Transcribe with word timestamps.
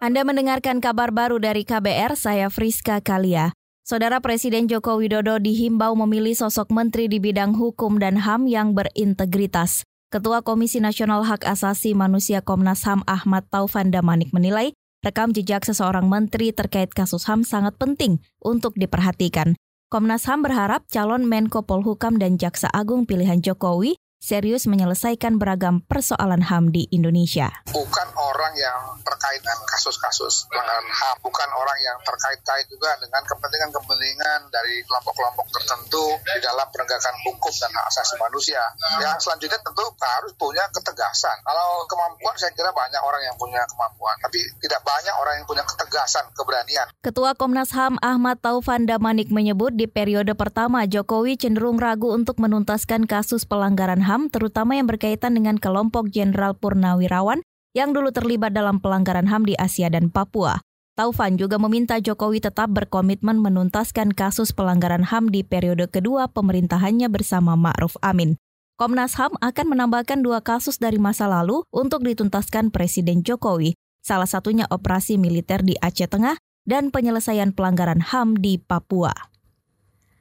Anda 0.00 0.24
mendengarkan 0.24 0.80
kabar 0.80 1.12
baru 1.12 1.36
dari 1.36 1.60
KBR, 1.60 2.16
saya 2.16 2.48
Friska 2.48 3.04
Kalia. 3.04 3.52
Saudara 3.84 4.16
Presiden 4.24 4.64
Joko 4.64 4.96
Widodo 4.96 5.36
dihimbau 5.36 5.92
memilih 5.92 6.32
sosok 6.32 6.72
menteri 6.72 7.04
di 7.04 7.20
bidang 7.20 7.52
hukum 7.52 8.00
dan 8.00 8.16
HAM 8.16 8.48
yang 8.48 8.72
berintegritas. 8.72 9.84
Ketua 10.08 10.40
Komisi 10.40 10.80
Nasional 10.80 11.28
Hak 11.28 11.44
Asasi 11.44 11.92
Manusia 11.92 12.40
Komnas 12.40 12.80
HAM 12.88 13.04
Ahmad 13.04 13.44
Taufan 13.52 13.92
Damanik 13.92 14.32
menilai, 14.32 14.72
rekam 15.04 15.36
jejak 15.36 15.68
seseorang 15.68 16.08
menteri 16.08 16.56
terkait 16.56 16.96
kasus 16.96 17.28
HAM 17.28 17.44
sangat 17.44 17.76
penting 17.76 18.24
untuk 18.40 18.72
diperhatikan. 18.80 19.52
Komnas 19.92 20.24
HAM 20.24 20.48
berharap 20.48 20.88
calon 20.88 21.28
Menko 21.28 21.68
Polhukam 21.68 22.16
dan 22.16 22.40
Jaksa 22.40 22.72
Agung 22.72 23.04
pilihan 23.04 23.44
Jokowi 23.44 24.00
serius 24.20 24.68
menyelesaikan 24.68 25.40
beragam 25.40 25.80
persoalan 25.88 26.44
HAM 26.44 26.76
di 26.76 26.84
Indonesia. 26.92 27.48
Bukan 27.72 28.08
orang 28.20 28.52
yang 28.52 29.00
terkait 29.00 29.40
dengan 29.40 29.64
kasus-kasus 29.64 30.44
pelanggaran 30.52 30.84
HAM, 30.84 31.16
bukan 31.24 31.48
orang 31.56 31.78
yang 31.80 31.96
terkait-kait 32.04 32.68
juga 32.68 32.92
dengan 33.00 33.24
kepentingan-kepentingan 33.24 34.52
dari 34.52 34.84
kelompok-kelompok 34.84 35.46
tertentu 35.56 36.04
di 36.20 36.40
dalam 36.44 36.68
penegakan 36.68 37.16
hukum 37.24 37.48
dan 37.48 37.72
hak 37.72 37.86
asasi 37.88 38.14
manusia. 38.20 38.60
Yang 39.00 39.24
selanjutnya 39.24 39.60
tentu 39.64 39.88
harus 39.96 40.32
punya 40.36 40.68
ketegasan. 40.68 41.40
Kalau 41.40 41.88
kemampuan 41.88 42.36
saya 42.36 42.52
kira 42.52 42.68
banyak 42.76 43.00
orang 43.00 43.24
yang 43.24 43.36
punya 43.40 43.64
kemampuan, 43.72 44.14
tapi 44.20 44.44
tidak 44.60 44.84
banyak 44.84 45.14
orang 45.16 45.34
yang 45.40 45.46
punya 45.48 45.64
ketegasan, 45.64 46.28
keberanian. 46.36 46.86
Ketua 47.00 47.32
Komnas 47.32 47.72
HAM 47.72 47.96
Ahmad 48.04 48.44
Taufan 48.44 48.84
Damanik 48.84 49.32
menyebut 49.32 49.72
di 49.72 49.88
periode 49.88 50.36
pertama 50.36 50.84
Jokowi 50.84 51.40
cenderung 51.40 51.80
ragu 51.80 52.12
untuk 52.12 52.36
menuntaskan 52.36 53.08
kasus 53.08 53.48
pelanggaran 53.48 54.04
HAM 54.04 54.09
HAM 54.10 54.26
terutama 54.34 54.74
yang 54.74 54.90
berkaitan 54.90 55.38
dengan 55.38 55.54
kelompok 55.54 56.10
Jenderal 56.10 56.58
Purnawirawan 56.58 57.46
yang 57.78 57.94
dulu 57.94 58.10
terlibat 58.10 58.50
dalam 58.50 58.82
pelanggaran 58.82 59.30
HAM 59.30 59.46
di 59.46 59.54
Asia 59.54 59.86
dan 59.86 60.10
Papua. 60.10 60.58
Taufan 60.98 61.38
juga 61.38 61.62
meminta 61.62 62.02
Jokowi 62.02 62.42
tetap 62.42 62.74
berkomitmen 62.74 63.38
menuntaskan 63.38 64.10
kasus 64.10 64.50
pelanggaran 64.50 65.06
HAM 65.06 65.30
di 65.30 65.46
periode 65.46 65.86
kedua 65.86 66.26
pemerintahannya 66.26 67.06
bersama 67.06 67.54
Ma'ruf 67.54 67.94
Amin. 68.02 68.34
Komnas 68.74 69.14
HAM 69.14 69.38
akan 69.38 69.66
menambahkan 69.70 70.26
dua 70.26 70.42
kasus 70.42 70.82
dari 70.82 70.98
masa 70.98 71.30
lalu 71.30 71.62
untuk 71.70 72.02
dituntaskan 72.02 72.74
Presiden 72.74 73.22
Jokowi, 73.22 73.78
salah 74.02 74.26
satunya 74.26 74.66
operasi 74.66 75.14
militer 75.14 75.62
di 75.62 75.78
Aceh 75.78 76.10
Tengah 76.10 76.34
dan 76.66 76.90
penyelesaian 76.90 77.54
pelanggaran 77.54 78.02
HAM 78.02 78.42
di 78.42 78.58
Papua. 78.58 79.29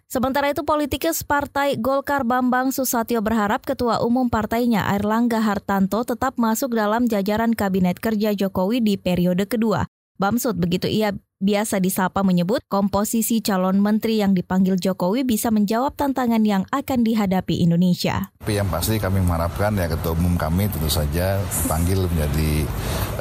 Sementara 0.09 0.49
itu 0.49 0.65
politikus 0.65 1.21
Partai 1.21 1.77
Golkar 1.77 2.25
Bambang 2.25 2.73
Susatyo 2.73 3.21
berharap 3.21 3.61
Ketua 3.61 4.02
Umum 4.02 4.25
partainya 4.25 4.89
Airlangga 4.89 5.38
Hartanto 5.38 6.02
tetap 6.02 6.33
masuk 6.41 6.73
dalam 6.73 7.05
jajaran 7.05 7.53
Kabinet 7.53 8.02
Kerja 8.02 8.33
Jokowi 8.33 8.81
di 8.81 8.97
periode 8.97 9.45
kedua. 9.45 9.85
Bamsud 10.17 10.57
begitu 10.57 10.89
ia 10.89 11.13
biasa 11.37 11.77
disapa 11.77 12.25
menyebut 12.25 12.65
komposisi 12.65 13.37
calon 13.45 13.77
menteri 13.77 14.17
yang 14.17 14.33
dipanggil 14.33 14.81
Jokowi 14.81 15.30
bisa 15.30 15.53
menjawab 15.53 15.93
tantangan 15.93 16.41
yang 16.41 16.65
akan 16.73 17.05
dihadapi 17.05 17.61
Indonesia. 17.61 18.33
Tapi 18.41 18.57
yang 18.57 18.67
pasti 18.73 18.97
kami 18.97 19.21
mengharapkan 19.21 19.77
ya 19.77 19.93
ketua 19.93 20.17
umum 20.17 20.33
kami 20.41 20.73
tentu 20.73 20.89
saja 20.89 21.37
panggil 21.69 22.09
menjadi 22.09 22.65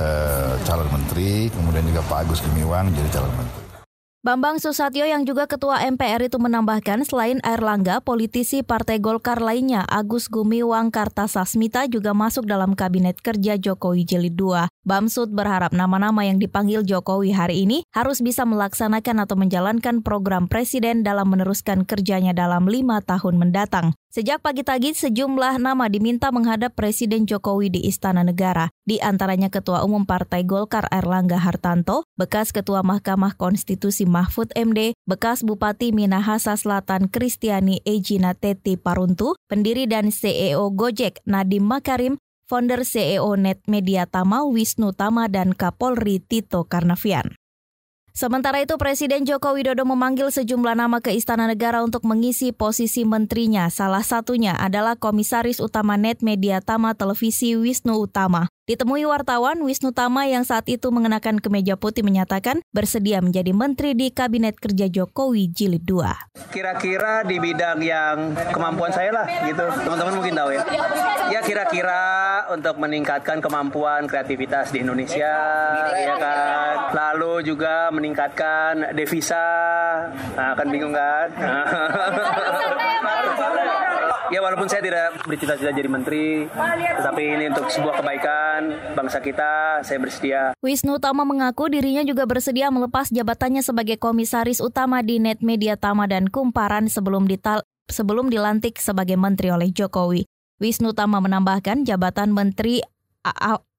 uh, 0.01 0.57
calon 0.65 0.89
menteri, 0.89 1.53
kemudian 1.53 1.85
juga 1.85 2.01
Pak 2.09 2.25
Agus 2.25 2.41
Gumiwang 2.49 2.97
jadi 2.97 3.13
calon 3.13 3.35
menteri. 3.37 3.58
Bambang 4.29 4.61
Susatyo 4.61 5.09
yang 5.09 5.25
juga 5.25 5.49
ketua 5.49 5.81
MPR 5.89 6.29
itu 6.29 6.37
menambahkan 6.37 7.01
selain 7.09 7.41
Airlangga, 7.41 8.05
politisi 8.05 8.61
Partai 8.61 9.01
Golkar 9.01 9.41
lainnya 9.41 9.89
Agus 9.89 10.29
Gumiwang 10.29 10.93
Kartasasmita 10.93 11.89
juga 11.89 12.13
masuk 12.13 12.45
dalam 12.45 12.77
kabinet 12.77 13.25
kerja 13.25 13.57
Jokowi 13.57 14.05
Jilid 14.05 14.37
2. 14.37 14.69
Bamsud 14.85 15.33
berharap 15.33 15.73
nama-nama 15.73 16.29
yang 16.29 16.37
dipanggil 16.37 16.85
Jokowi 16.85 17.33
hari 17.33 17.65
ini 17.65 17.89
harus 17.97 18.21
bisa 18.21 18.45
melaksanakan 18.45 19.25
atau 19.25 19.41
menjalankan 19.41 20.05
program 20.05 20.45
presiden 20.45 21.01
dalam 21.01 21.33
meneruskan 21.33 21.89
kerjanya 21.89 22.37
dalam 22.37 22.69
lima 22.69 23.01
tahun 23.01 23.41
mendatang. 23.41 23.97
Sejak 24.09 24.41
pagi 24.41 24.65
tadi, 24.65 24.97
sejumlah 24.97 25.61
nama 25.61 25.85
diminta 25.93 26.33
menghadap 26.33 26.73
Presiden 26.73 27.29
Jokowi 27.29 27.69
di 27.69 27.85
Istana 27.85 28.25
Negara, 28.25 28.73
di 28.81 28.97
antaranya 29.05 29.53
Ketua 29.53 29.85
Umum 29.85 30.09
Partai 30.09 30.49
Golkar 30.49 30.89
Erlangga 30.89 31.37
Hartanto, 31.37 32.08
bekas 32.19 32.51
Ketua 32.51 32.83
Mahkamah 32.83 33.39
Konstitusi 33.39 34.03
Mahfud 34.03 34.51
MD, 34.59 34.99
bekas 35.07 35.47
Bupati 35.47 35.95
Minahasa 35.95 36.59
Selatan 36.59 37.07
Kristiani 37.07 37.79
Ejina 37.87 38.35
Teti 38.35 38.75
Paruntu, 38.75 39.39
pendiri 39.47 39.87
dan 39.87 40.11
CEO 40.11 40.75
Gojek 40.75 41.23
Nadim 41.25 41.63
Makarim, 41.63 42.19
founder 42.51 42.83
CEO 42.83 43.39
Net 43.39 43.63
Media 43.71 44.05
Tama 44.11 44.43
Wisnu 44.51 44.91
Tama 44.91 45.31
dan 45.31 45.55
Kapolri 45.55 46.19
Tito 46.19 46.67
Karnavian. 46.67 47.39
Sementara 48.19 48.59
itu 48.59 48.75
Presiden 48.75 49.23
Joko 49.23 49.55
Widodo 49.55 49.87
memanggil 49.87 50.35
sejumlah 50.35 50.75
nama 50.75 50.99
ke 50.99 51.15
Istana 51.15 51.47
Negara 51.47 51.87
untuk 51.87 52.03
mengisi 52.03 52.51
posisi 52.51 53.07
menterinya. 53.07 53.71
Salah 53.71 54.03
satunya 54.03 54.59
adalah 54.59 54.99
Komisaris 54.99 55.63
Utama 55.63 55.95
Net 55.95 56.19
Media 56.19 56.59
Tama 56.59 56.99
Televisi 56.99 57.55
Wisnu 57.55 57.95
Utama. 57.95 58.51
Ditemui 58.67 59.07
wartawan, 59.07 59.63
Wisnu 59.63 59.95
Tama 59.95 60.27
yang 60.27 60.43
saat 60.43 60.67
itu 60.67 60.91
mengenakan 60.91 61.39
kemeja 61.41 61.79
putih 61.79 62.03
menyatakan 62.03 62.61
bersedia 62.75 63.23
menjadi 63.23 63.55
menteri 63.57 63.95
di 63.95 64.11
Kabinet 64.11 64.59
Kerja 64.59 64.91
Jokowi 64.91 65.49
Jilid 65.55 65.87
2. 65.87 66.53
Kira-kira 66.53 67.23
di 67.23 67.39
bidang 67.39 67.81
yang 67.81 68.35
kemampuan 68.53 68.93
saya 68.93 69.15
lah 69.15 69.27
gitu, 69.47 69.63
teman-teman 69.63 70.21
mungkin 70.21 70.35
tahu 70.35 70.51
ya. 70.53 70.63
Ya 71.33 71.41
kira-kira 71.41 72.03
untuk 72.51 72.77
meningkatkan 72.83 73.41
kemampuan 73.41 74.05
kreativitas 74.05 74.69
di 74.69 74.85
Indonesia, 74.85 75.33
ya 75.97 76.15
kan. 76.21 76.48
Lalu 76.89 77.45
juga 77.45 77.93
meningkatkan 77.93 78.97
devisa, 78.97 79.47
nah, 80.33 80.57
kan 80.57 80.67
bingung 80.73 80.95
kan? 80.97 81.29
ya 84.33 84.41
walaupun 84.45 84.69
saya 84.69 84.85
tidak 84.85 85.21
bercita-cita 85.25 85.73
jadi 85.73 85.89
menteri, 85.89 86.49
tetapi 86.97 87.23
ini 87.23 87.45
untuk 87.53 87.69
sebuah 87.69 88.01
kebaikan 88.01 88.61
bangsa 88.97 89.19
kita, 89.21 89.85
saya 89.85 89.99
bersedia. 90.01 90.43
Wisnu 90.61 91.01
Tama 91.01 91.25
mengaku 91.25 91.69
dirinya 91.73 92.05
juga 92.05 92.25
bersedia 92.29 92.69
melepas 92.69 93.09
jabatannya 93.13 93.61
sebagai 93.65 93.97
komisaris 94.01 94.61
utama 94.61 95.01
di 95.05 95.21
Net 95.21 95.41
Media 95.45 95.77
Tama 95.77 96.09
dan 96.09 96.29
Kumparan 96.29 96.89
sebelum 96.89 97.29
dital 97.29 97.65
sebelum 97.89 98.29
dilantik 98.29 98.77
sebagai 98.81 99.17
menteri 99.17 99.49
oleh 99.49 99.73
Jokowi. 99.73 100.29
Wisnu 100.61 100.93
Tama 100.93 101.25
menambahkan 101.25 101.89
jabatan 101.89 102.35
menteri 102.35 102.85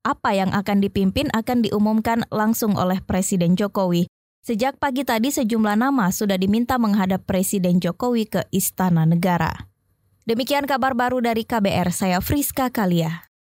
apa 0.02 0.34
yang 0.34 0.52
akan 0.52 0.82
dipimpin 0.82 1.30
akan 1.32 1.62
diumumkan 1.62 2.26
langsung 2.34 2.74
oleh 2.76 3.00
Presiden 3.06 3.54
Jokowi. 3.54 4.10
Sejak 4.42 4.82
pagi 4.82 5.06
tadi 5.06 5.30
sejumlah 5.30 5.78
nama 5.78 6.10
sudah 6.10 6.40
diminta 6.40 6.82
menghadap 6.82 7.28
Presiden 7.30 7.78
Jokowi 7.78 8.26
ke 8.26 8.42
Istana 8.50 9.06
Negara. 9.06 9.70
Demikian 10.26 10.66
kabar 10.66 10.98
baru 10.98 11.22
dari 11.22 11.46
KBR, 11.46 11.94
saya 11.94 12.18
Friska 12.24 12.74
Kalia. 12.74 13.29